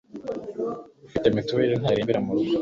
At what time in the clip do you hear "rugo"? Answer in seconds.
2.35-2.55